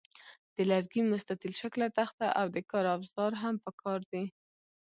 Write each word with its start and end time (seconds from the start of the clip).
د 0.55 0.57
لرګي 0.71 1.01
مستطیل 1.11 1.53
شکله 1.61 1.87
تخته 1.97 2.27
او 2.39 2.45
د 2.55 2.57
کار 2.71 2.85
اوزار 2.95 3.31
هم 3.41 3.55
پکار 3.65 3.99
دي. 4.11 4.23